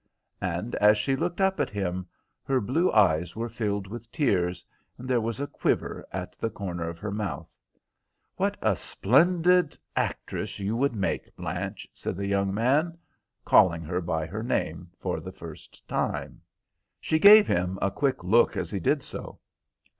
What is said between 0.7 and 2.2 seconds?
as she looked up at him